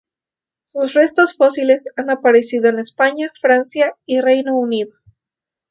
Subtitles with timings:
[0.65, 4.95] Sus restos fósiles han aparecido en España, Francia y Reino Unido.